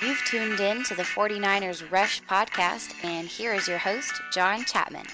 [0.00, 5.06] You've tuned in to the 49ers Rush podcast, and here is your host, John Chapman.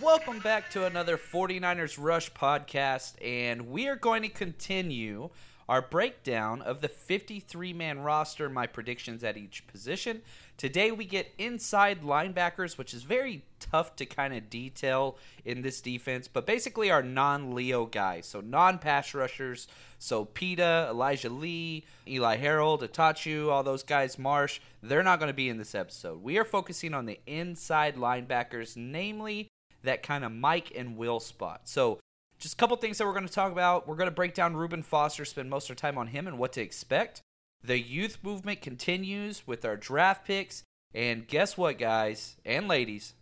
[0.00, 5.30] Welcome back to another 49ers Rush podcast, and we are going to continue
[5.68, 10.22] our breakdown of the 53 man roster, my predictions at each position.
[10.56, 15.80] Today we get inside linebackers, which is very tough to kind of detail in this
[15.80, 19.68] defense, but basically our non Leo guys, so non pass rushers.
[19.98, 25.34] So Pita, Elijah Lee, Eli Harold, Attaochu, all those guys, Marsh, they're not going to
[25.34, 26.22] be in this episode.
[26.22, 29.48] We are focusing on the inside linebackers, namely
[29.82, 31.62] that kind of Mike and Will spot.
[31.64, 31.98] So
[32.38, 33.88] just a couple things that we're going to talk about.
[33.88, 36.38] We're going to break down Reuben Foster, spend most of our time on him and
[36.38, 37.20] what to expect.
[37.62, 40.62] The youth movement continues with our draft picks.
[40.94, 43.14] And guess what, guys and ladies?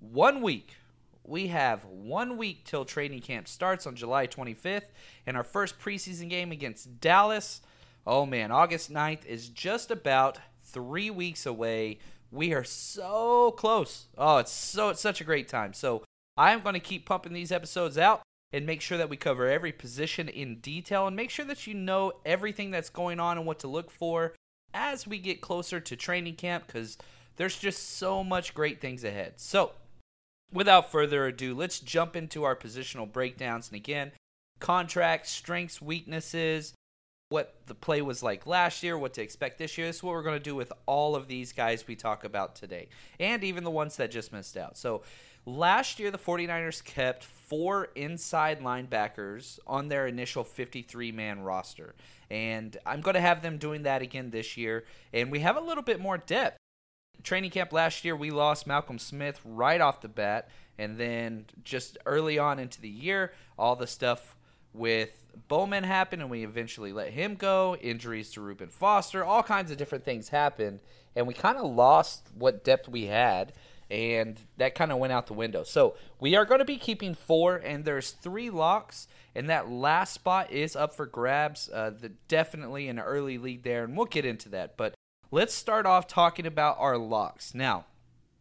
[0.00, 0.76] One week.
[1.26, 4.90] We have one week till training camp starts on July 25th.
[5.26, 7.62] And our first preseason game against Dallas.
[8.06, 11.98] Oh man, August 9th is just about three weeks away.
[12.30, 14.06] We are so close.
[14.18, 15.72] Oh, it's so it's such a great time.
[15.72, 16.02] So
[16.36, 18.20] I'm going to keep pumping these episodes out
[18.54, 21.74] and make sure that we cover every position in detail and make sure that you
[21.74, 24.32] know everything that's going on and what to look for
[24.72, 26.96] as we get closer to training camp because
[27.34, 29.34] there's just so much great things ahead.
[29.36, 29.72] So,
[30.52, 33.68] without further ado, let's jump into our positional breakdowns.
[33.68, 34.12] And again,
[34.60, 36.74] contracts, strengths, weaknesses,
[37.30, 39.88] what the play was like last year, what to expect this year.
[39.88, 42.54] This is what we're going to do with all of these guys we talk about
[42.54, 42.88] today,
[43.18, 44.76] and even the ones that just missed out.
[44.76, 45.02] So,
[45.46, 51.94] last year, the 49ers kept four inside linebackers on their initial 53 man roster.
[52.30, 54.84] And I'm going to have them doing that again this year.
[55.12, 56.56] And we have a little bit more depth.
[57.22, 60.48] Training camp last year, we lost Malcolm Smith right off the bat.
[60.78, 64.34] And then just early on into the year, all the stuff
[64.72, 67.76] with Bowman happened, and we eventually let him go.
[67.76, 70.80] Injuries to Reuben Foster, all kinds of different things happened.
[71.14, 73.52] And we kind of lost what depth we had
[73.90, 75.62] and that kind of went out the window.
[75.62, 80.12] So we are going to be keeping four, and there's three locks, and that last
[80.12, 81.68] spot is up for grabs.
[81.72, 84.76] Uh, the, definitely an early lead there, and we'll get into that.
[84.76, 84.94] But
[85.30, 87.54] let's start off talking about our locks.
[87.54, 87.86] Now,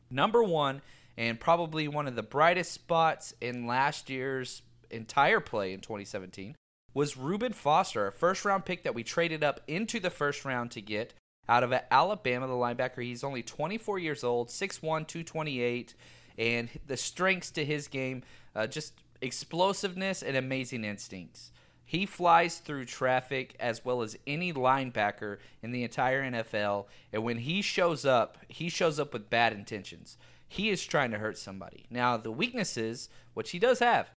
[0.10, 0.82] number one,
[1.18, 6.56] and probably one of the brightest spots in last year's entire play in 2017
[6.94, 10.72] was Reuben Foster, a first round pick that we traded up into the first round
[10.72, 11.14] to get
[11.50, 13.04] out of Alabama, the linebacker.
[13.04, 15.94] He's only 24 years old, 6'1, 228,
[16.38, 18.24] and the strengths to his game
[18.56, 21.52] uh, just explosiveness and amazing instincts.
[21.86, 26.86] He flies through traffic as well as any linebacker in the entire NFL.
[27.12, 30.18] And when he shows up, he shows up with bad intentions.
[30.48, 31.86] He is trying to hurt somebody.
[31.90, 34.12] Now, the weaknesses, which he does have,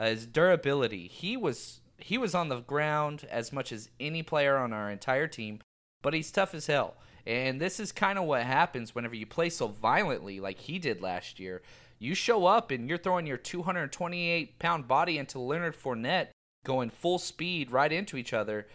[0.00, 1.08] uh, is durability.
[1.08, 5.26] He was he was on the ground as much as any player on our entire
[5.26, 5.60] team
[6.02, 6.94] but he's tough as hell.
[7.26, 11.02] And this is kind of what happens whenever you play so violently like he did
[11.02, 11.62] last year.
[11.98, 16.28] You show up and you're throwing your 228 pound body into Leonard Fournette
[16.64, 18.66] going full speed right into each other.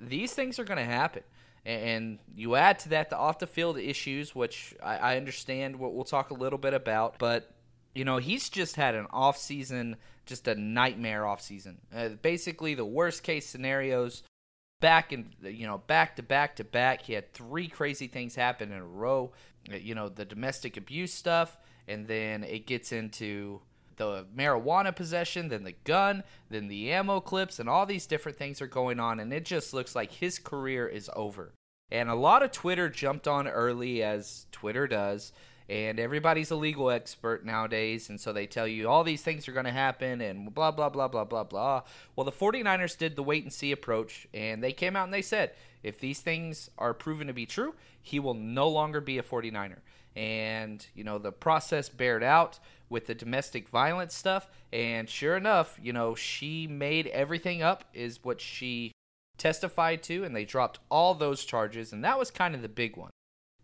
[0.00, 1.22] These things are going to happen.
[1.64, 6.02] And you add to that the off the field issues, which I, understand what we'll
[6.02, 7.20] talk a little bit about.
[7.20, 7.54] But,
[7.94, 9.96] you know, he's just had an off season
[10.26, 11.78] just a nightmare off season.
[11.94, 14.22] Uh, basically, the worst case scenarios
[14.82, 17.00] back and you know back to back to back.
[17.02, 19.32] He had three crazy things happen in a row.
[19.72, 21.56] Uh, you know the domestic abuse stuff,
[21.88, 23.62] and then it gets into
[23.96, 28.60] the marijuana possession, then the gun, then the ammo clips, and all these different things
[28.60, 31.54] are going on, and it just looks like his career is over.
[31.90, 35.32] And a lot of Twitter jumped on early, as Twitter does,
[35.68, 39.52] and everybody's a legal expert nowadays and so they tell you all these things are
[39.52, 41.82] going to happen and blah blah blah blah blah blah.
[42.16, 45.22] Well the 49ers did the wait and see approach and they came out and they
[45.22, 49.22] said if these things are proven to be true he will no longer be a
[49.22, 49.78] 49er
[50.14, 52.58] and you know the process bared out
[52.88, 58.22] with the domestic violence stuff and sure enough you know she made everything up is
[58.22, 58.92] what she
[59.38, 62.96] testified to and they dropped all those charges and that was kind of the big
[62.96, 63.10] one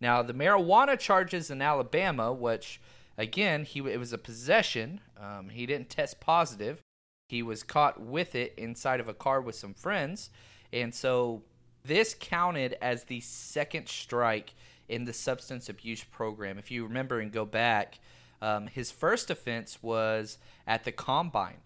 [0.01, 2.79] now, the marijuana charges in Alabama, which
[3.17, 5.01] again, he it was a possession.
[5.19, 6.81] Um, he didn't test positive.
[7.27, 10.29] He was caught with it inside of a car with some friends,
[10.73, 11.43] and so
[11.83, 14.53] this counted as the second strike
[14.87, 16.57] in the substance abuse program.
[16.57, 17.99] If you remember and go back,
[18.41, 21.57] um, his first offense was at the combine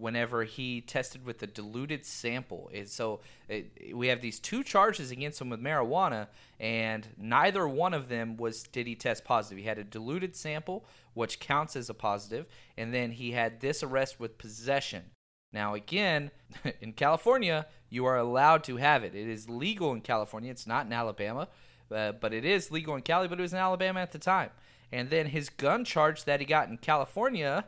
[0.00, 2.70] whenever he tested with a diluted sample.
[2.74, 7.94] And so it, we have these two charges against him with marijuana, and neither one
[7.94, 9.58] of them was did he test positive.
[9.58, 13.82] He had a diluted sample, which counts as a positive, and then he had this
[13.82, 15.04] arrest with possession.
[15.52, 16.30] Now, again,
[16.80, 19.14] in California, you are allowed to have it.
[19.14, 20.50] It is legal in California.
[20.50, 21.48] It's not in Alabama,
[21.94, 24.50] uh, but it is legal in Cali, but it was in Alabama at the time.
[24.92, 27.66] And then his gun charge that he got in California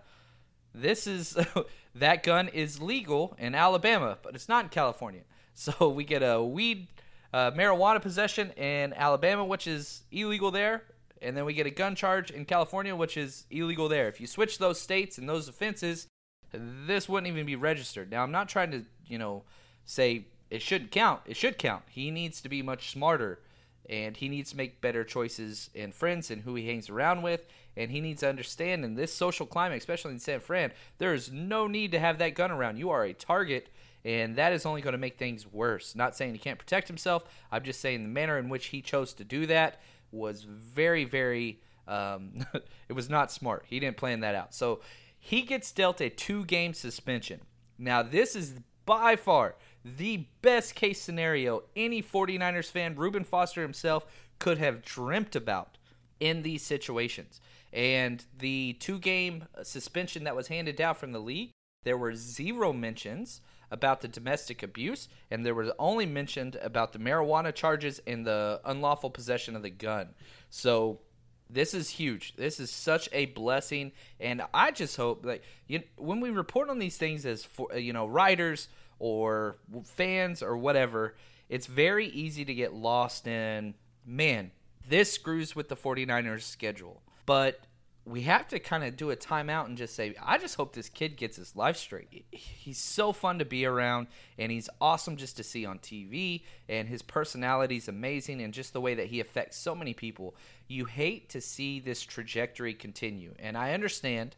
[0.75, 1.37] this is
[1.95, 5.23] that gun is legal in Alabama, but it's not in California.
[5.55, 6.89] So we get a weed
[7.31, 10.85] uh, marijuana possession in Alabama, which is illegal there,
[11.21, 14.09] and then we get a gun charge in California, which is illegal there.
[14.09, 16.07] If you switch those states and those offenses,
[16.53, 18.11] this wouldn't even be registered.
[18.11, 19.45] Now, I'm not trying to, you know,
[19.85, 21.21] say it shouldn't count.
[21.27, 21.83] It should count.
[21.91, 23.41] He needs to be much smarter
[23.89, 27.47] and he needs to make better choices in friends and who he hangs around with
[27.77, 31.33] and he needs to understand in this social climate especially in san fran there is
[31.33, 32.77] no need to have that gun around.
[32.77, 33.69] You are a target
[34.05, 35.95] and that is only going to make things worse.
[35.95, 39.13] Not saying he can't protect himself i'm just saying the manner in which he chose
[39.15, 39.81] to do that
[40.11, 42.47] was very very um,
[42.89, 43.65] it was not smart.
[43.67, 44.55] He didn't plan that out.
[44.55, 44.81] So
[45.19, 47.41] he gets dealt a two game suspension.
[47.79, 48.55] Now this is
[48.85, 54.07] by far the best case scenario any 49ers fan, Reuben Foster himself,
[54.39, 55.79] could have dreamt about
[56.21, 57.41] in these situations.
[57.73, 61.51] And the two game uh, suspension that was handed down from the league,
[61.85, 63.41] there were zero mentions
[63.71, 68.61] about the domestic abuse, and there was only mentioned about the marijuana charges and the
[68.67, 70.11] unlawful possession of the gun.
[70.51, 71.01] So
[71.49, 72.37] this is huge.
[72.37, 76.79] This is such a blessing, and I just hope that you, when we report on
[76.79, 81.15] these things as for, uh, you know writers or fans or whatever,
[81.49, 83.75] it's very easy to get lost in,
[84.07, 84.51] man,
[84.89, 87.03] this screws with the 49ers schedule.
[87.27, 87.61] But
[88.05, 90.89] we have to kind of do a timeout and just say, I just hope this
[90.89, 92.27] kid gets his life straight.
[92.33, 94.09] He's so fun to be around,
[94.39, 98.73] and he's awesome just to see on TV, and his personality is amazing, and just
[98.73, 100.35] the way that he affects so many people.
[100.67, 104.35] You hate to see this trajectory continue, and I understand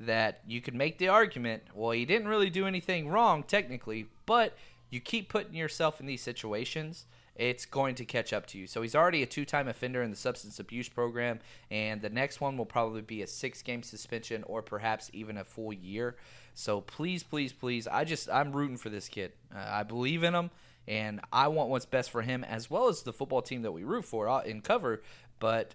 [0.00, 4.56] that you could make the argument, well, he didn't really do anything wrong technically, but
[4.90, 8.66] you keep putting yourself in these situations, it's going to catch up to you.
[8.66, 12.56] So he's already a two-time offender in the substance abuse program, and the next one
[12.56, 16.16] will probably be a six-game suspension or perhaps even a full year.
[16.54, 19.32] So please, please, please, I just I'm rooting for this kid.
[19.54, 20.50] Uh, I believe in him,
[20.88, 23.84] and I want what's best for him as well as the football team that we
[23.84, 25.02] root for uh, in cover.
[25.38, 25.74] But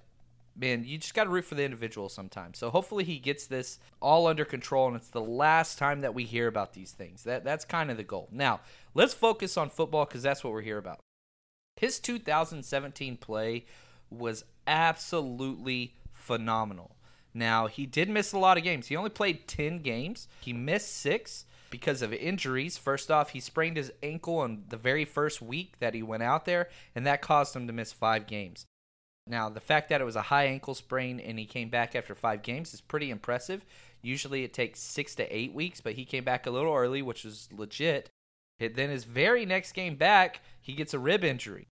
[0.55, 2.57] man, you just got to root for the individual sometimes.
[2.57, 6.23] So hopefully he gets this all under control, and it's the last time that we
[6.23, 7.23] hear about these things.
[7.23, 8.27] That that's kind of the goal.
[8.31, 8.61] Now
[8.93, 10.99] let's focus on football because that's what we're here about.
[11.75, 13.65] His 2017 play
[14.09, 16.95] was absolutely phenomenal.
[17.33, 18.87] Now he did miss a lot of games.
[18.87, 20.27] He only played 10 games.
[20.41, 22.77] He missed six because of injuries.
[22.77, 26.45] First off, he sprained his ankle on the very first week that he went out
[26.45, 28.65] there, and that caused him to miss five games.
[29.27, 32.15] Now, the fact that it was a high ankle sprain and he came back after
[32.15, 33.63] five games is pretty impressive.
[34.01, 37.23] Usually it takes six to eight weeks, but he came back a little early, which
[37.23, 38.09] was legit.
[38.59, 41.67] It, then his very next game back, he gets a rib injury.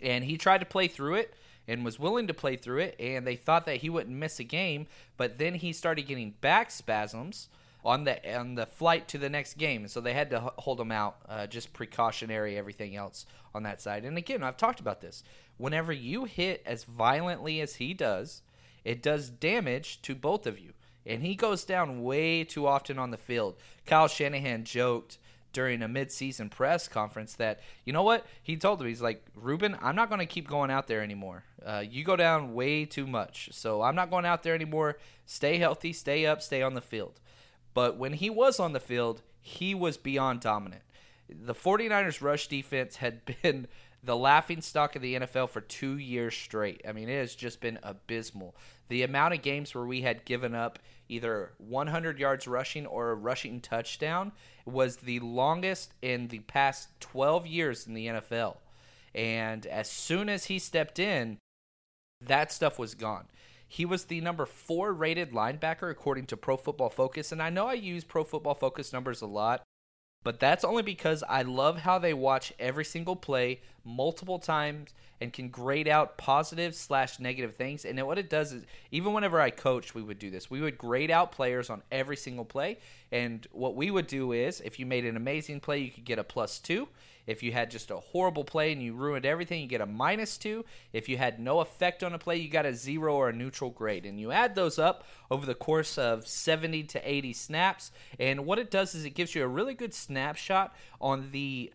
[0.00, 1.34] And he tried to play through it
[1.68, 4.44] and was willing to play through it, and they thought that he wouldn't miss a
[4.44, 7.48] game, but then he started getting back spasms
[7.86, 10.92] on the on the flight to the next game, so they had to hold him
[10.92, 13.24] out, uh, just precautionary, everything else
[13.54, 14.04] on that side.
[14.04, 15.22] And again, I've talked about this
[15.56, 18.42] whenever you hit as violently as he does,
[18.84, 20.72] it does damage to both of you.
[21.06, 23.54] and he goes down way too often on the field.
[23.86, 25.18] Kyle Shanahan joked
[25.52, 29.76] during a midseason press conference that you know what he told him he's like Reuben
[29.80, 31.44] I'm not going to keep going out there anymore.
[31.64, 34.98] Uh, you go down way too much, so I'm not going out there anymore.
[35.24, 37.20] Stay healthy, stay up, stay on the field.
[37.76, 40.80] But when he was on the field, he was beyond dominant.
[41.28, 43.68] The 49ers rush defense had been
[44.02, 46.80] the laughing stock of the NFL for two years straight.
[46.88, 48.56] I mean, it has just been abysmal.
[48.88, 50.78] The amount of games where we had given up
[51.10, 54.32] either 100 yards rushing or a rushing touchdown
[54.64, 58.56] was the longest in the past 12 years in the NFL.
[59.14, 61.36] And as soon as he stepped in,
[62.22, 63.26] that stuff was gone.
[63.68, 67.32] He was the number four rated linebacker according to Pro Football Focus.
[67.32, 69.62] And I know I use Pro Football Focus numbers a lot,
[70.22, 75.32] but that's only because I love how they watch every single play multiple times and
[75.32, 77.84] can grade out positive slash negative things.
[77.84, 80.50] And what it does is, even whenever I coached, we would do this.
[80.50, 82.78] We would grade out players on every single play.
[83.10, 86.18] And what we would do is, if you made an amazing play, you could get
[86.18, 86.88] a plus two.
[87.26, 90.38] If you had just a horrible play and you ruined everything, you get a minus
[90.38, 90.64] two.
[90.92, 93.70] If you had no effect on a play, you got a zero or a neutral
[93.70, 94.06] grade.
[94.06, 97.90] And you add those up over the course of 70 to 80 snaps.
[98.18, 101.72] And what it does is it gives you a really good snapshot on the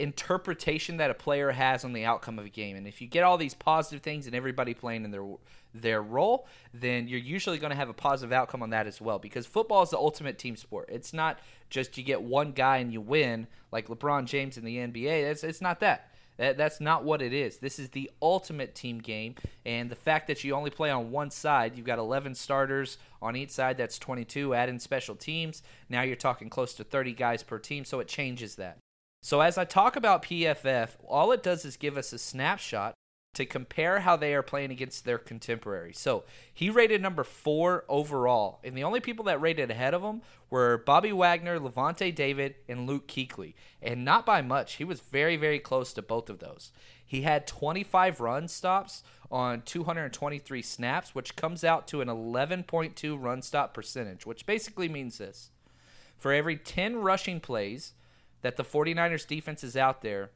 [0.00, 2.76] interpretation that a player has on the outcome of a game.
[2.76, 5.24] And if you get all these positive things and everybody playing in their
[5.72, 9.18] their role, then you're usually going to have a positive outcome on that as well.
[9.18, 10.88] Because football is the ultimate team sport.
[10.90, 11.38] It's not
[11.68, 15.30] just you get one guy and you win like LeBron James in the NBA.
[15.30, 16.10] It's it's not that.
[16.38, 17.58] That, that's not what it is.
[17.58, 19.34] This is the ultimate team game,
[19.66, 23.36] and the fact that you only play on one side, you've got 11 starters on
[23.36, 23.76] each side.
[23.76, 24.54] That's 22.
[24.54, 25.62] Add in special teams.
[25.90, 28.78] Now you're talking close to 30 guys per team, so it changes that.
[29.22, 32.94] So as I talk about PFF, all it does is give us a snapshot
[33.34, 35.98] to compare how they are playing against their contemporaries.
[35.98, 40.22] So he rated number four overall, and the only people that rated ahead of him
[40.48, 44.74] were Bobby Wagner, Lavonte David, and Luke Kuechly, and not by much.
[44.74, 46.72] He was very, very close to both of those.
[47.06, 53.42] He had 25 run stops on 223 snaps, which comes out to an 11.2 run
[53.42, 55.50] stop percentage, which basically means this.
[56.18, 57.92] For every 10 rushing plays,
[58.42, 60.30] that the 49ers defense is out there,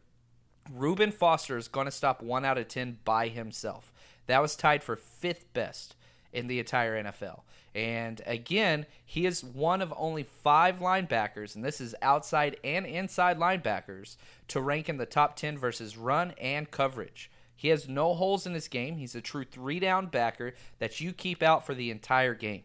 [0.72, 3.92] Reuben Foster is going to stop 1 out of 10 by himself.
[4.26, 5.94] That was tied for fifth best
[6.32, 7.40] in the entire NFL.
[7.74, 13.38] And again, he is one of only five linebackers, and this is outside and inside
[13.38, 14.16] linebackers,
[14.48, 17.30] to rank in the top 10 versus run and coverage.
[17.56, 18.96] He has no holes in his game.
[18.96, 22.62] He's a true three down backer that you keep out for the entire game.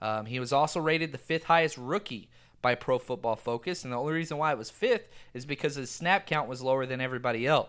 [0.00, 2.28] Um, he was also rated the fifth highest rookie
[2.62, 5.90] by Pro Football Focus, and the only reason why it was fifth is because his
[5.90, 7.68] snap count was lower than everybody else.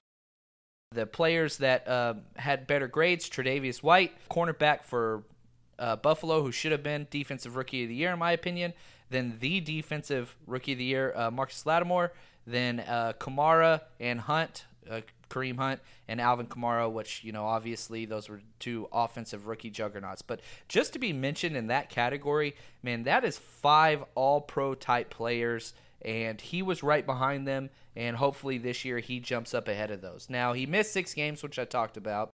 [0.92, 5.24] The players that uh, had better grades, Tre'Davious White, cornerback for
[5.78, 8.74] uh, Buffalo, who should have been Defensive Rookie of the Year, in my opinion.
[9.10, 12.14] Then the Defensive Rookie of the Year, uh, Marcus Lattimore.
[12.46, 18.06] Then uh, Kamara and Hunt, uh, Kareem Hunt and Alvin Kamara, which, you know, obviously
[18.06, 20.22] those were two offensive rookie juggernauts.
[20.22, 25.10] But just to be mentioned in that category, man, that is five all pro type
[25.10, 25.74] players.
[26.04, 27.70] And he was right behind them.
[27.96, 30.28] And hopefully this year he jumps up ahead of those.
[30.30, 32.30] Now, he missed six games, which I talked about.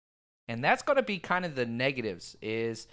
[0.48, 2.88] And that's going to be kind of the negatives is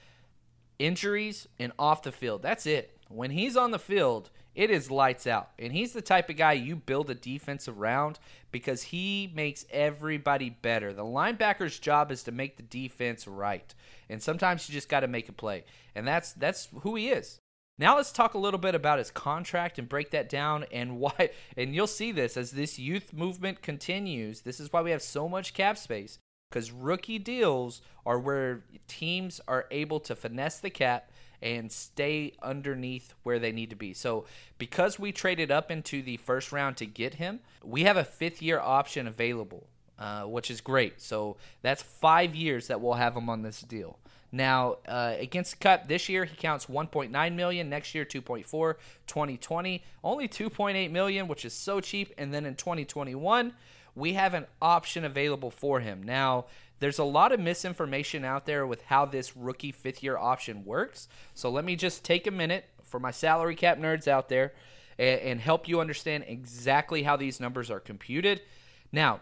[0.78, 2.42] injuries and off the field.
[2.42, 2.96] That's it.
[3.10, 5.50] When he's on the field, it is lights out.
[5.58, 8.20] And he's the type of guy you build a defense around
[8.52, 10.92] because he makes everybody better.
[10.92, 13.74] The linebacker's job is to make the defense right.
[14.08, 15.64] And sometimes you just got to make a play.
[15.94, 17.40] And that's that's who he is.
[17.78, 21.30] Now let's talk a little bit about his contract and break that down and why
[21.56, 24.42] and you'll see this as this youth movement continues.
[24.42, 26.18] This is why we have so much cap space
[26.50, 31.10] because rookie deals are where teams are able to finesse the cap
[31.42, 33.94] and stay underneath where they need to be.
[33.94, 34.24] So,
[34.58, 38.42] because we traded up into the first round to get him, we have a fifth
[38.42, 39.66] year option available,
[39.98, 41.00] uh, which is great.
[41.00, 43.98] So, that's five years that we'll have him on this deal.
[44.32, 47.68] Now, uh, against cut this year, he counts 1.9 million.
[47.68, 48.74] Next year, 2.4.
[49.06, 52.14] 2020, only 2.8 million, which is so cheap.
[52.16, 53.52] And then in 2021,
[53.96, 56.02] we have an option available for him.
[56.02, 56.46] Now,
[56.80, 61.08] there's a lot of misinformation out there with how this rookie fifth year option works.
[61.34, 64.54] So let me just take a minute for my salary cap nerds out there
[64.98, 68.42] and, and help you understand exactly how these numbers are computed.
[68.90, 69.20] Now,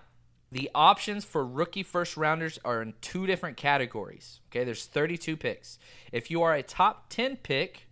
[0.51, 4.41] the options for rookie first rounders are in two different categories.
[4.51, 5.79] Okay, there's 32 picks.
[6.11, 7.89] If you are a top 10 pick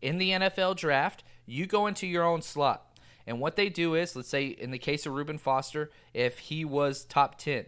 [0.00, 2.86] in the NFL draft, you go into your own slot.
[3.26, 6.64] And what they do is, let's say in the case of Reuben Foster, if he
[6.64, 7.66] was top 10,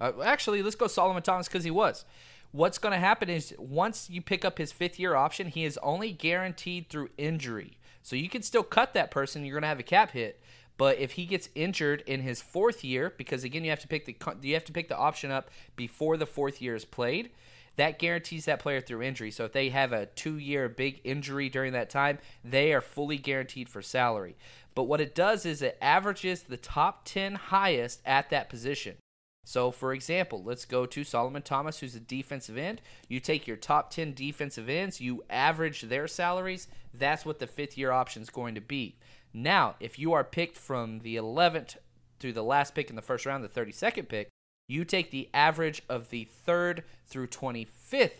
[0.00, 2.04] uh, actually, let's go Solomon Thomas because he was.
[2.52, 5.78] what's going to happen is once you pick up his fifth year option, he is
[5.82, 7.78] only guaranteed through injury.
[8.02, 9.44] So you can still cut that person.
[9.44, 10.40] You're going to have a cap hit.
[10.76, 14.06] But if he gets injured in his fourth year, because again you have to pick
[14.06, 17.30] the you have to pick the option up before the fourth year is played,
[17.76, 19.30] that guarantees that player through injury.
[19.30, 23.18] So if they have a two year big injury during that time, they are fully
[23.18, 24.36] guaranteed for salary.
[24.74, 28.96] But what it does is it averages the top 10 highest at that position.
[29.44, 32.80] So, for example, let's go to Solomon Thomas, who's a defensive end.
[33.08, 36.68] You take your top 10 defensive ends, you average their salaries.
[36.92, 38.96] That's what the fifth year option is going to be.
[39.32, 41.76] Now, if you are picked from the 11th
[42.18, 44.28] through the last pick in the first round, the 32nd pick,
[44.68, 48.12] you take the average of the 3rd through 25th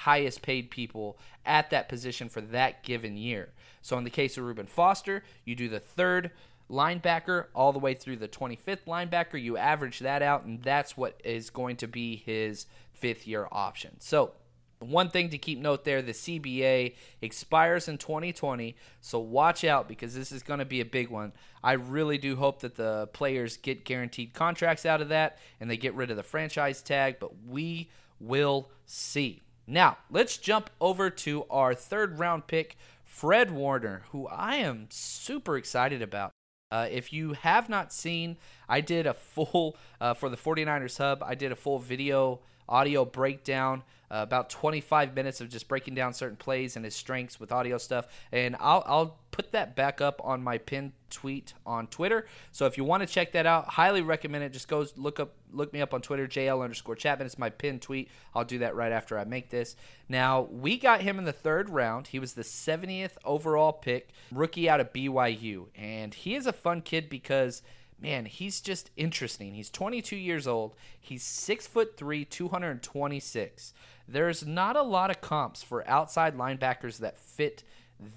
[0.00, 3.48] highest paid people at that position for that given year.
[3.80, 6.30] So in the case of Reuben Foster, you do the third
[6.70, 9.40] linebacker all the way through the 25th linebacker.
[9.40, 14.00] You average that out, and that's what is going to be his fifth year option.
[14.00, 14.32] So
[14.78, 20.14] one thing to keep note there the CBA expires in 2020, so watch out because
[20.14, 21.32] this is going to be a big one.
[21.62, 25.76] I really do hope that the players get guaranteed contracts out of that and they
[25.76, 29.42] get rid of the franchise tag, but we will see.
[29.66, 35.56] Now, let's jump over to our third round pick, Fred Warner, who I am super
[35.56, 36.35] excited about.
[36.70, 38.36] Uh, if you have not seen,
[38.68, 43.04] I did a full, uh, for the 49ers Hub, I did a full video audio
[43.04, 47.52] breakdown uh, about 25 minutes of just breaking down certain plays and his strengths with
[47.52, 48.06] audio stuff.
[48.32, 52.26] And I'll, I'll put that back up on my pinned tweet on Twitter.
[52.52, 54.52] So if you want to check that out, highly recommend it.
[54.52, 57.26] Just go look up, look me up on Twitter, JL underscore Chapman.
[57.26, 58.08] It's my pinned tweet.
[58.34, 59.76] I'll do that right after I make this.
[60.08, 62.08] Now we got him in the third round.
[62.08, 66.80] He was the 70th overall pick, rookie out of BYU, and he is a fun
[66.80, 67.62] kid because
[68.00, 69.54] man, he's just interesting.
[69.54, 70.74] He's 22 years old.
[71.00, 73.72] He's six foot three, 226.
[74.08, 77.62] There's not a lot of comps for outside linebackers that fit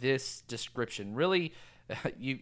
[0.02, 1.16] this description.
[1.16, 1.54] Really,
[2.20, 2.40] you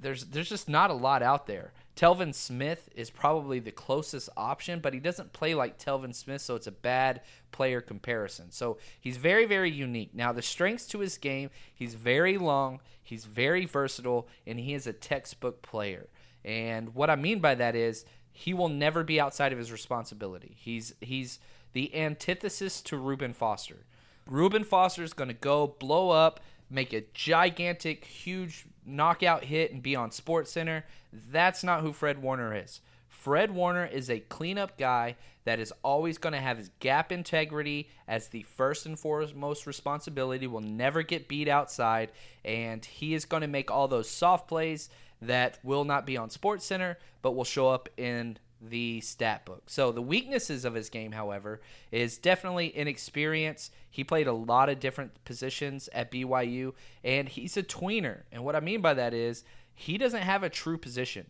[0.00, 1.72] there's there's just not a lot out there.
[1.96, 6.56] Telvin Smith is probably the closest option, but he doesn't play like Telvin Smith, so
[6.56, 7.20] it's a bad
[7.52, 8.50] player comparison.
[8.50, 10.12] So he's very, very unique.
[10.12, 14.88] Now, the strengths to his game, he's very long, he's very versatile, and he is
[14.88, 16.08] a textbook player.
[16.44, 20.56] And what I mean by that is he will never be outside of his responsibility.
[20.58, 21.38] He's he's
[21.72, 23.86] the antithesis to Reuben Foster.
[24.28, 29.82] Reuben Foster is going to go blow up, make a gigantic, huge knockout hit, and
[29.82, 30.84] be on Sports Center.
[31.12, 32.80] That's not who Fred Warner is.
[33.08, 37.88] Fred Warner is a cleanup guy that is always going to have his gap integrity
[38.08, 42.10] as the first and foremost responsibility, will never get beat outside,
[42.44, 44.88] and he is going to make all those soft plays
[45.20, 49.64] that will not be on Sports Center, but will show up in the stat book.
[49.66, 53.70] So the weaknesses of his game, however, is definitely inexperience.
[53.90, 56.72] He played a lot of different positions at BYU,
[57.02, 58.22] and he's a tweener.
[58.32, 61.26] And what I mean by that is he doesn't have a true position.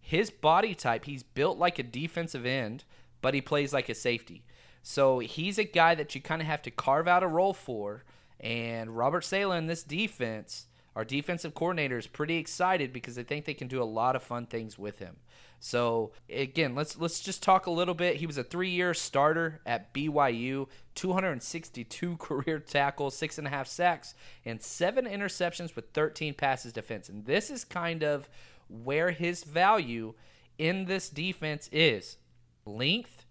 [0.00, 2.84] His body type, he's built like a defensive end,
[3.20, 4.44] but he plays like a safety.
[4.82, 8.04] So he's a guy that you kind of have to carve out a role for.
[8.38, 13.44] And Robert Saleh in this defense our defensive coordinator is pretty excited because they think
[13.44, 15.16] they can do a lot of fun things with him.
[15.60, 18.16] So again, let's let's just talk a little bit.
[18.16, 24.14] He was a three-year starter at BYU, 262 career tackles, six and a half sacks,
[24.44, 27.10] and seven interceptions with 13 passes defense.
[27.10, 28.28] And this is kind of
[28.68, 30.14] where his value
[30.56, 32.16] in this defense is:
[32.64, 33.25] length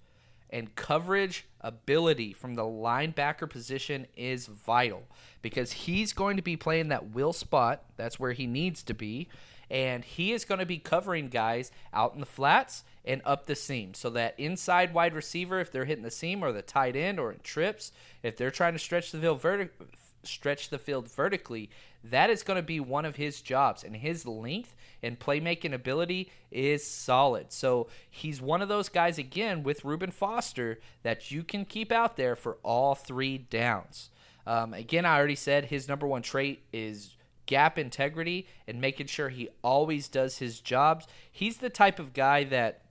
[0.49, 5.03] and coverage ability from the linebacker position is vital
[5.41, 7.83] because he's going to be playing that will spot.
[7.97, 9.27] That's where he needs to be.
[9.69, 13.55] And he is going to be covering guys out in the flats and up the
[13.55, 13.93] seam.
[13.93, 17.31] So that inside wide receiver, if they're hitting the seam or the tight end or
[17.31, 19.69] in trips, if they're trying to stretch the field verti-
[20.27, 21.69] stretch the field vertically,
[22.03, 23.83] that is going to be one of his jobs.
[23.83, 27.51] And his length and playmaking ability is solid.
[27.51, 32.17] So he's one of those guys, again, with Reuben Foster, that you can keep out
[32.17, 34.09] there for all three downs.
[34.47, 39.29] Um, again, I already said his number one trait is gap integrity and making sure
[39.29, 41.07] he always does his jobs.
[41.31, 42.81] He's the type of guy that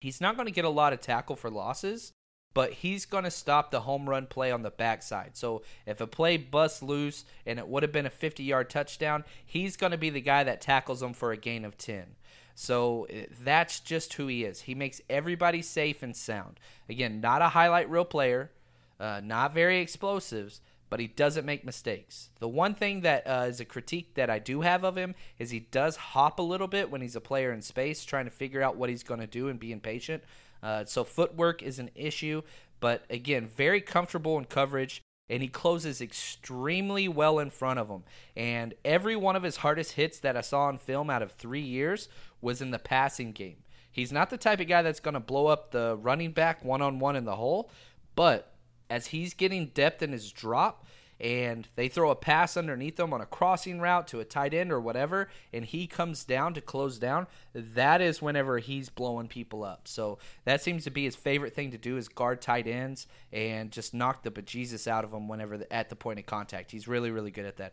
[0.00, 2.12] he's not going to get a lot of tackle for losses,
[2.56, 5.36] but he's going to stop the home run play on the backside.
[5.36, 9.24] So if a play busts loose and it would have been a 50 yard touchdown,
[9.44, 12.06] he's going to be the guy that tackles him for a gain of 10.
[12.54, 14.62] So eh, that's just who he is.
[14.62, 16.58] He makes everybody safe and sound.
[16.88, 18.52] Again, not a highlight reel player,
[18.98, 22.30] uh, not very explosives, but he doesn't make mistakes.
[22.38, 25.50] The one thing that uh, is a critique that I do have of him is
[25.50, 28.62] he does hop a little bit when he's a player in space, trying to figure
[28.62, 30.22] out what he's going to do and being patient.
[30.62, 32.42] Uh, so footwork is an issue,
[32.80, 38.04] But again, very comfortable in coverage, and he closes extremely well in front of him.
[38.36, 41.62] And every one of his hardest hits that I saw on film out of three
[41.62, 42.08] years
[42.40, 43.56] was in the passing game.
[43.90, 46.82] He's not the type of guy that's going to blow up the running back one
[46.82, 47.70] on one in the hole,
[48.14, 48.52] but
[48.90, 50.86] as he's getting depth in his drop,
[51.20, 54.72] and they throw a pass underneath him on a crossing route to a tight end
[54.72, 59.64] or whatever, and he comes down to close down, that is whenever he's blowing people
[59.64, 59.88] up.
[59.88, 63.70] So that seems to be his favorite thing to do is guard tight ends and
[63.70, 66.70] just knock the bejesus out of them whenever the, at the point of contact.
[66.70, 67.72] He's really, really good at that.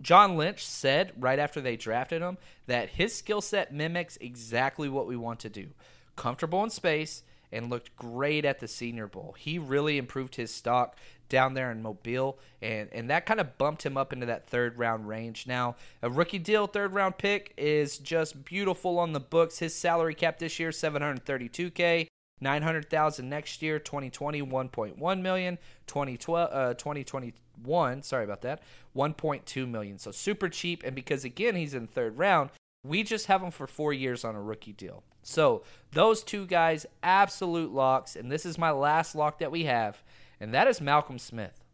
[0.00, 5.06] John Lynch said right after they drafted him that his skill set mimics exactly what
[5.06, 5.68] we want to do.
[6.16, 7.22] Comfortable in space
[7.54, 9.34] and looked great at the Senior Bowl.
[9.38, 10.96] He really improved his stock
[11.28, 14.76] down there in Mobile, and, and that kind of bumped him up into that third
[14.76, 15.46] round range.
[15.46, 19.60] Now, a rookie deal third round pick is just beautiful on the books.
[19.60, 22.08] His salary cap this year, 732K.
[22.40, 28.60] 900,000 next year, 2020 1.1 million, 2012 uh, 2021, sorry about that,
[28.94, 29.98] 1.2 million.
[29.98, 32.50] So super cheap and because again he's in third round,
[32.84, 35.04] we just have him for 4 years on a rookie deal.
[35.24, 40.02] So, those two guys absolute locks and this is my last lock that we have
[40.40, 41.64] and that is Malcolm Smith.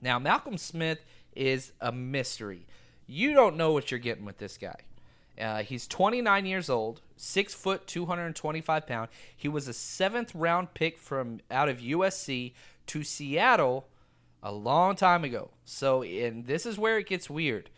[0.00, 2.66] Now, Malcolm Smith is a mystery.
[3.06, 4.76] You don't know what you're getting with this guy.
[5.40, 9.08] Uh, he's 29 years old, six foot, 225 pound.
[9.34, 12.52] He was a seventh round pick from out of USC
[12.88, 13.88] to Seattle
[14.42, 15.50] a long time ago.
[15.64, 17.70] So, and this is where it gets weird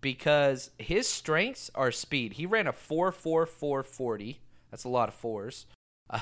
[0.00, 2.34] because his strengths are speed.
[2.34, 4.36] He ran a 4.4440.
[4.76, 5.66] That's a lot of fours.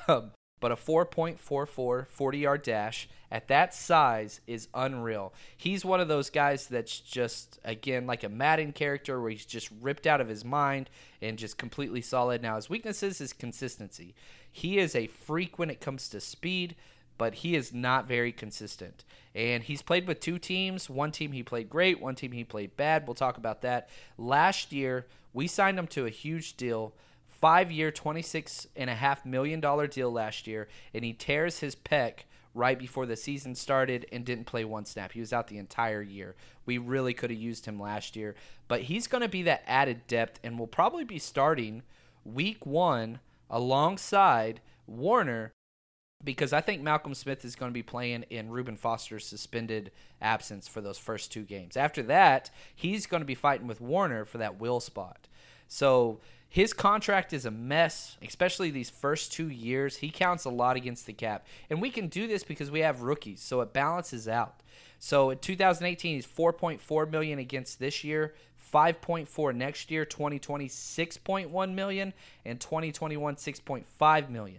[0.08, 5.34] Um, but a 4.44 40 yard dash at that size is unreal.
[5.54, 9.68] He's one of those guys that's just, again, like a Madden character where he's just
[9.82, 10.88] ripped out of his mind
[11.20, 12.40] and just completely solid.
[12.40, 14.14] Now, his weaknesses is consistency.
[14.50, 16.76] He is a freak when it comes to speed,
[17.18, 19.04] but he is not very consistent.
[19.34, 20.88] And he's played with two teams.
[20.88, 23.06] One team he played great, one team he played bad.
[23.06, 23.90] We'll talk about that.
[24.16, 26.94] Last year, we signed him to a huge deal
[27.40, 32.20] five year, $26.5 million deal last year, and he tears his pec
[32.54, 35.12] right before the season started and didn't play one snap.
[35.12, 36.36] He was out the entire year.
[36.64, 38.34] We really could have used him last year,
[38.68, 41.82] but he's going to be that added depth and will probably be starting
[42.24, 43.18] week one
[43.50, 45.52] alongside Warner
[46.22, 49.90] because I think Malcolm Smith is going to be playing in Reuben Foster's suspended
[50.22, 51.76] absence for those first two games.
[51.76, 55.28] After that, he's going to be fighting with Warner for that will spot.
[55.68, 56.20] So
[56.54, 59.96] his contract is a mess, especially these first two years.
[59.96, 61.44] He counts a lot against the cap.
[61.68, 64.62] And we can do this because we have rookies, so it balances out.
[65.00, 68.34] So in 2018, he's 4.4 million against this year,
[68.72, 72.12] 5.4 next year, 2020 6.1 million,
[72.44, 74.58] and 2021 6.5 million.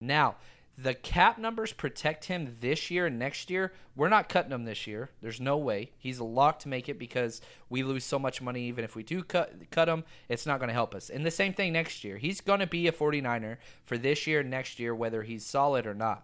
[0.00, 0.36] Now,
[0.76, 3.72] the cap numbers protect him this year and next year.
[3.94, 5.10] We're not cutting him this year.
[5.20, 5.92] There's no way.
[5.98, 9.02] He's a lock to make it because we lose so much money even if we
[9.02, 11.10] do cut cut him, it's not going to help us.
[11.10, 12.16] And the same thing next year.
[12.16, 15.86] He's going to be a 49er for this year and next year whether he's solid
[15.86, 16.22] or not.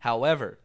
[0.00, 0.58] However,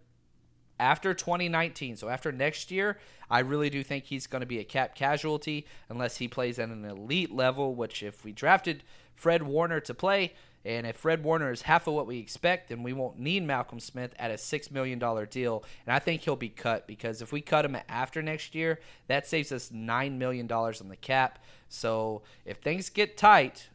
[0.78, 2.98] after 2019, so after next year,
[3.30, 6.70] I really do think he's going to be a cap casualty unless he plays at
[6.70, 8.84] an elite level, which if we drafted
[9.16, 12.84] Fred Warner to play, and if Fred Warner is half of what we expect, then
[12.84, 15.64] we won't need Malcolm Smith at a $6 million deal.
[15.86, 19.28] And I think he'll be cut because if we cut him after next year, that
[19.28, 21.40] saves us $9 million on the cap.
[21.68, 23.70] So if things get tight,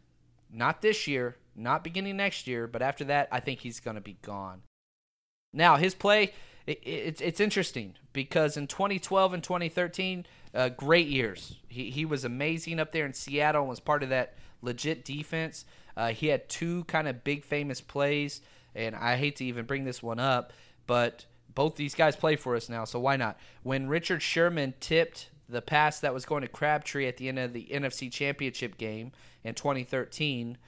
[0.52, 4.00] not this year, not beginning next year, but after that, I think he's going to
[4.00, 4.62] be gone.
[5.52, 6.34] Now, his play,
[6.66, 11.56] it, it's, it's interesting because in 2012 and 2013, uh, great years.
[11.68, 15.64] He, he was amazing up there in Seattle and was part of that legit defense.
[15.96, 18.42] Uh, he had two kind of big famous plays,
[18.74, 20.52] and I hate to even bring this one up,
[20.86, 23.38] but both these guys play for us now, so why not?
[23.62, 27.52] When Richard Sherman tipped the pass that was going to Crabtree at the end of
[27.52, 30.58] the NFC Championship game in 2013,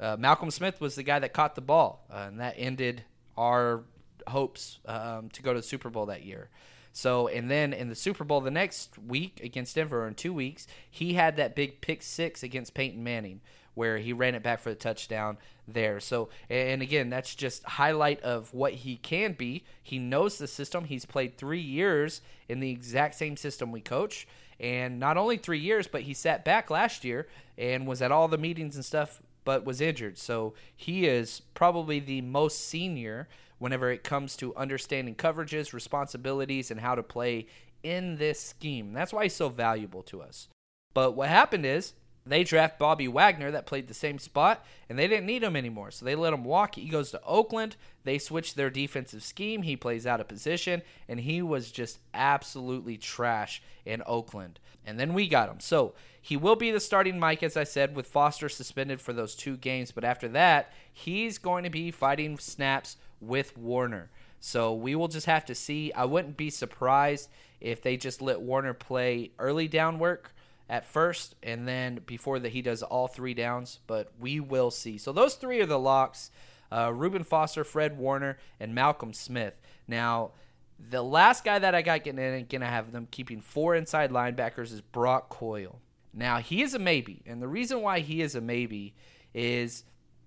[0.00, 3.02] uh, Malcolm Smith was the guy that caught the ball, uh, and that ended
[3.36, 3.82] our
[4.28, 6.48] hopes um, to go to the Super Bowl that year.
[6.92, 10.66] So, and then in the Super Bowl the next week against Denver, in two weeks,
[10.90, 13.40] he had that big pick six against Peyton Manning
[13.78, 15.38] where he ran it back for the touchdown
[15.68, 16.00] there.
[16.00, 19.62] So, and again, that's just highlight of what he can be.
[19.80, 20.84] He knows the system.
[20.84, 24.26] He's played three years in the exact same system we coach,
[24.58, 28.26] and not only three years, but he sat back last year and was at all
[28.26, 30.18] the meetings and stuff, but was injured.
[30.18, 33.28] So he is probably the most senior
[33.60, 37.46] whenever it comes to understanding coverages, responsibilities, and how to play
[37.84, 38.92] in this scheme.
[38.92, 40.48] That's why he's so valuable to us.
[40.94, 41.92] But what happened is
[42.30, 45.90] they draft Bobby Wagner that played the same spot, and they didn't need him anymore.
[45.90, 46.74] So they let him walk.
[46.74, 47.76] He goes to Oakland.
[48.04, 49.62] They switch their defensive scheme.
[49.62, 54.58] He plays out of position, and he was just absolutely trash in Oakland.
[54.84, 55.60] And then we got him.
[55.60, 59.34] So he will be the starting Mike, as I said, with Foster suspended for those
[59.34, 59.92] two games.
[59.92, 64.10] But after that, he's going to be fighting snaps with Warner.
[64.40, 65.92] So we will just have to see.
[65.92, 67.28] I wouldn't be surprised
[67.60, 70.32] if they just let Warner play early down work
[70.68, 73.80] at first, and then before that he does all three downs.
[73.86, 74.98] But we will see.
[74.98, 76.30] So those three are the locks:
[76.70, 79.54] uh, Reuben Foster, Fred Warner, and Malcolm Smith.
[79.86, 80.32] Now,
[80.78, 84.10] the last guy that I got getting in and gonna have them keeping four inside
[84.10, 85.80] linebackers is Brock Coyle.
[86.12, 88.94] Now he is a maybe, and the reason why he is a maybe
[89.34, 89.84] is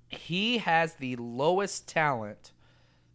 [0.09, 2.51] he has the lowest talent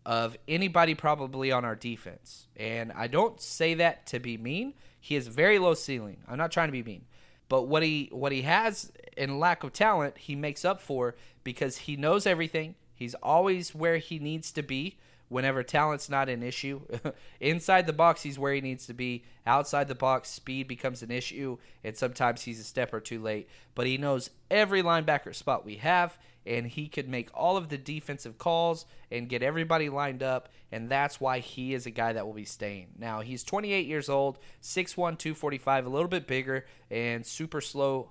[0.05, 2.47] of anybody probably on our defense.
[2.57, 4.75] And I don't say that to be mean.
[5.01, 6.19] He has very low ceiling.
[6.29, 7.05] I'm not trying to be mean.
[7.49, 11.79] But what he what he has in lack of talent, he makes up for because
[11.79, 12.75] he knows everything.
[12.95, 14.97] He's always where he needs to be
[15.29, 16.81] whenever talent's not an issue.
[17.41, 19.25] Inside the box, he's where he needs to be.
[19.47, 23.49] Outside the box, speed becomes an issue, and sometimes he's a step or two late.
[23.75, 27.79] But he knows every linebacker spot we have, and he could make all of the
[27.79, 32.27] defensive calls and get everybody lined up, and that's why he is a guy that
[32.27, 32.89] will be staying.
[32.99, 38.11] Now, he's 28 years old, 6'1, 245, a little bit bigger, and super slow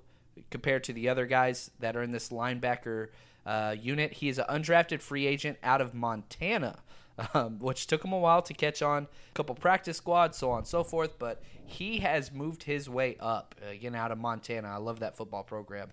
[0.52, 3.08] compared to the other guys that are in this linebacker
[3.46, 4.14] uh, unit.
[4.14, 6.80] He is an undrafted free agent out of Montana
[7.34, 9.04] um, which took him a while to catch on.
[9.04, 11.18] A couple practice squads, so on and so forth.
[11.18, 14.70] But he has moved his way up again out of Montana.
[14.70, 15.90] I love that football program.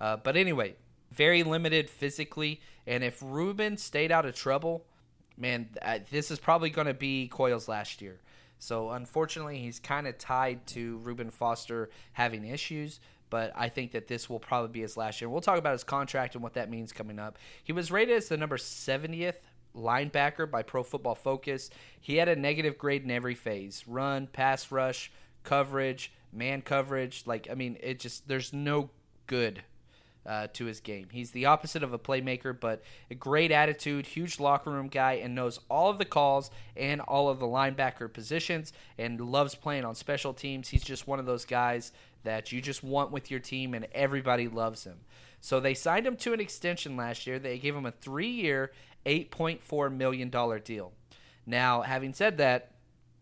[0.00, 0.74] Uh, but anyway,
[1.12, 2.60] very limited physically.
[2.86, 4.84] And if Reuben stayed out of trouble,
[5.36, 5.68] man,
[6.10, 8.20] this is probably going to be Coyle's last year.
[8.58, 13.00] So unfortunately, he's kind of tied to Reuben Foster having issues.
[13.28, 15.28] But I think that this will probably be his last year.
[15.30, 17.38] We'll talk about his contract and what that means coming up.
[17.64, 19.36] He was rated as the number 70th
[19.74, 21.70] linebacker by Pro Football Focus.
[21.98, 25.10] He had a negative grade in every phase run, pass rush,
[25.44, 27.24] coverage, man coverage.
[27.26, 28.90] Like, I mean, it just, there's no
[29.26, 29.62] good
[30.26, 31.08] uh, to his game.
[31.10, 35.34] He's the opposite of a playmaker, but a great attitude, huge locker room guy, and
[35.34, 39.94] knows all of the calls and all of the linebacker positions and loves playing on
[39.94, 40.68] special teams.
[40.68, 41.92] He's just one of those guys
[42.24, 45.00] that you just want with your team, and everybody loves him.
[45.40, 47.38] So they signed him to an extension last year.
[47.38, 48.70] They gave him a three year,
[49.04, 50.30] $8.4 million
[50.64, 50.92] deal.
[51.44, 52.71] Now, having said that,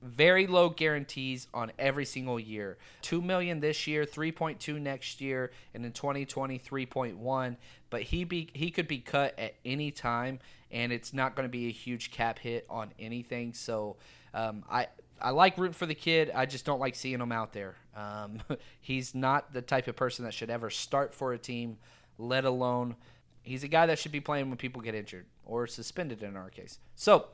[0.02, 2.78] very low guarantees on every single year.
[3.02, 7.56] 2 million this year, 3.2 next year, and in 2020 3.1,
[7.90, 10.38] but he be he could be cut at any time
[10.70, 13.52] and it's not going to be a huge cap hit on anything.
[13.52, 13.96] So,
[14.32, 14.86] um, I
[15.20, 16.30] I like rooting for the kid.
[16.34, 17.74] I just don't like seeing him out there.
[17.96, 18.40] Um,
[18.80, 21.78] he's not the type of person that should ever start for a team,
[22.18, 22.96] let alone
[23.42, 26.50] He's a guy that should be playing when people get injured or suspended in our
[26.50, 26.78] case.
[26.94, 27.26] So,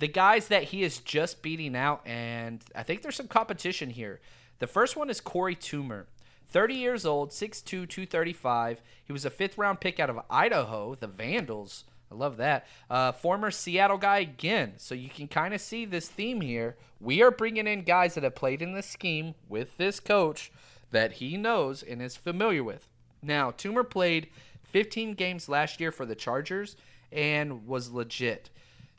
[0.00, 4.20] the guys that he is just beating out, and I think there's some competition here.
[4.58, 6.06] The first one is Korey Toomer.
[6.48, 8.82] 30 years old, 6'2, 235.
[9.04, 11.84] He was a fifth round pick out of Idaho, the Vandals.
[12.10, 12.66] I love that.
[12.88, 14.72] Uh, former Seattle guy again.
[14.78, 16.76] So you can kind of see this theme here.
[16.98, 20.50] We are bringing in guys that have played in this scheme with this coach
[20.90, 22.88] that he knows and is familiar with.
[23.22, 24.28] Now, Toomer played
[24.64, 26.74] 15 games last year for the Chargers
[27.12, 28.50] and was legit.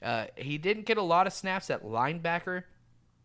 [0.02, 2.64] Uh, he didn't get a lot of snaps at linebacker.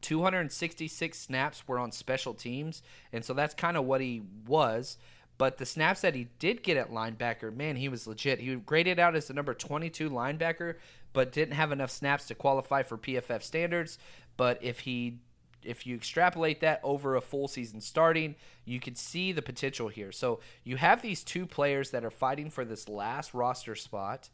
[0.03, 4.99] 266 snaps were on special teams, and so that's kind of what he was.
[5.39, 8.41] But the snaps that he did get at linebacker, man, he was legit.
[8.41, 10.77] He graded out as the number 22 linebacker,
[11.13, 13.99] but didn't have enough snaps to qualify for PFF standards.
[14.37, 15.19] But if he
[15.63, 20.13] if you extrapolate that over a full season starting, you can see the potential here.
[20.13, 24.31] So you have these two players that are fighting for this last roster spot,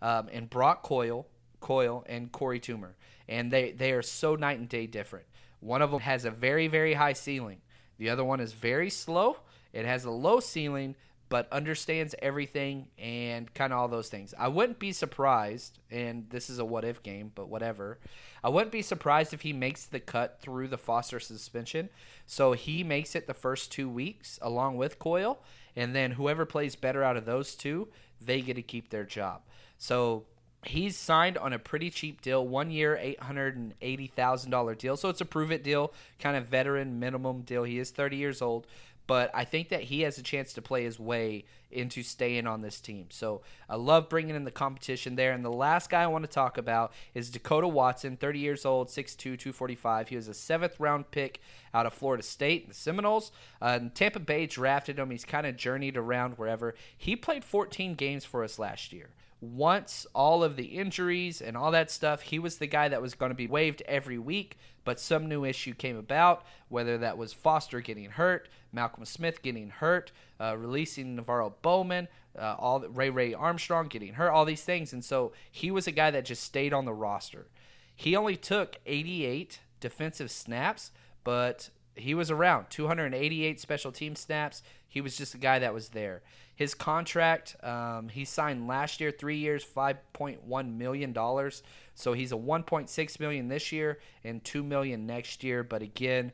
[0.00, 1.26] um, and Brock Coyle,
[1.66, 2.92] Coyle, and Korey Toomer,
[3.28, 5.26] and they they are so night and day different.
[5.58, 7.60] One of them has a very very high ceiling.
[7.98, 9.38] The other one is very slow.
[9.72, 10.94] It has a low ceiling,
[11.28, 14.32] but understands everything and kind of all those things.
[14.38, 17.98] I wouldn't be surprised, and this is a what if game, but whatever.
[18.44, 21.88] I wouldn't be surprised if he makes the cut through the Foster suspension.
[22.26, 25.40] So he makes it the first two weeks along with Coyle,
[25.74, 27.88] and then whoever plays better out of those two,
[28.20, 29.42] they get to keep their job.
[29.78, 30.26] So
[30.64, 34.74] he's signed on a pretty cheap deal, one year, eight hundred and eighty thousand dollar
[34.74, 34.96] deal.
[34.96, 37.64] So it's a prove it deal, kind of veteran minimum deal.
[37.64, 38.66] He is thirty years old,
[39.06, 42.62] but I think that he has a chance to play his way into staying on
[42.62, 43.06] this team.
[43.10, 45.32] So I love bringing in the competition there.
[45.32, 48.88] And the last guy I want to talk about is Dekoda Watson, 30 years old,
[48.88, 50.08] 6'2, 245.
[50.08, 51.40] He was a seventh round pick
[51.74, 53.32] out of Florida State, the Seminoles.
[53.60, 55.10] Uh, Tampa Bay drafted him.
[55.10, 56.74] He's kind of journeyed around wherever.
[56.96, 61.70] He played 14 games for us last year once all of the injuries and all
[61.70, 64.98] that stuff, he was the guy that was going to be waived every week, but
[64.98, 70.12] some new issue came about, whether that was Foster getting hurt, Malcolm Smith getting hurt,
[70.40, 74.92] uh, releasing NaVorro Bowman, uh, all Ray Ray Armstrong getting hurt, all these things.
[74.92, 77.46] And so he was a guy that just stayed on the roster.
[77.94, 80.92] He only took 88 defensive snaps,
[81.24, 84.62] but he was around 288 special team snaps.
[84.86, 86.22] He was just a guy that was there.
[86.56, 91.62] His contract, um, he signed last year, three years, five point one million dollars.
[91.94, 95.62] So he's a one point six million this year and two million next year.
[95.62, 96.32] But again,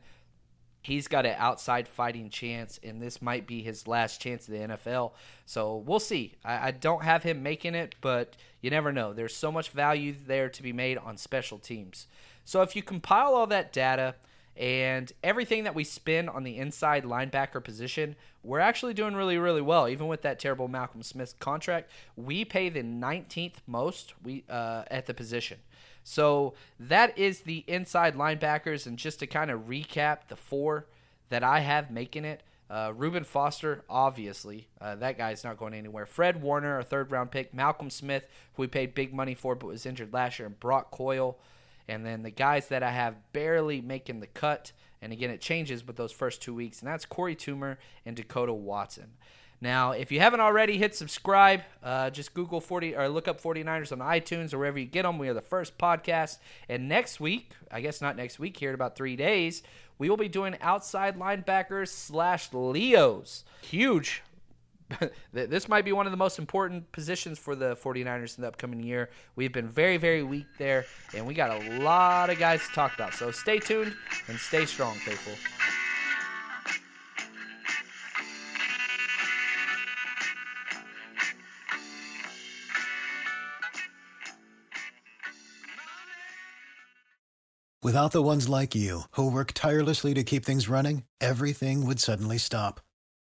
[0.81, 4.75] he's got an outside fighting chance, and this might be his last chance at the
[4.75, 5.11] NFL.
[5.45, 6.35] So we'll see.
[6.43, 9.13] I, I, don't have him making it, but you never know.
[9.13, 12.07] There's so much value there to be made on special teams.
[12.45, 14.15] So if you compile all that data
[14.55, 19.61] and everything that we spend on the inside linebacker position, we're actually doing really, really
[19.61, 19.87] well.
[19.87, 25.07] Even with that terrible Malcolm Smith contract, we pay the 19th most we uh, at
[25.07, 25.59] the position.
[26.03, 28.85] So that is the inside linebackers.
[28.85, 30.85] And just to kind of recap the four
[31.29, 32.43] that I have making it.
[32.69, 36.05] Uh, Reuben Foster, obviously, uh, that guy's not going anywhere.
[36.05, 37.53] Fred Warner, a third round pick.
[37.53, 40.47] Malcolm Smith, who we paid big money for but was injured last year.
[40.47, 41.37] And Brock Coyle.
[41.87, 45.85] And then the guys that I have barely making the cut, and again, it changes
[45.85, 49.11] with those first two weeks, and that's Korey Toomer and Dekoda Watson.
[49.63, 51.61] Now, if you haven't already, hit subscribe.
[51.81, 55.17] Uh, just Google 40 or look up 49ers on iTunes or wherever you get them.
[55.17, 56.39] We are the first podcast.
[56.67, 59.63] And next week, I guess not next week, here in about three days,
[59.97, 63.45] we will be doing outside linebackers slash Leos.
[63.61, 64.21] Huge
[65.33, 68.83] this might be one of the most important positions for the 49ers in the upcoming
[68.83, 69.09] year.
[69.35, 72.95] We've been very, very weak there, and we got a lot of guys to talk
[72.95, 73.13] about.
[73.13, 73.93] So stay tuned
[74.27, 75.33] and stay strong, faithful.
[87.81, 92.37] Without the ones like you, who work tirelessly to keep things running, everything would suddenly
[92.37, 92.79] stop